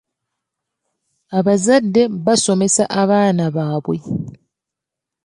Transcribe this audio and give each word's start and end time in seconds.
Abazadde 1.37 2.01
basomesa 2.25 2.83
abaana 3.01 3.45
baabwe. 3.55 3.97